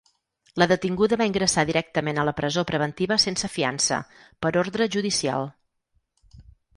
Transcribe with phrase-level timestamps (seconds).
[0.61, 3.99] La detinguda va ingressar directament a la presó preventiva sense fiança,
[4.47, 5.47] per ordre judicial.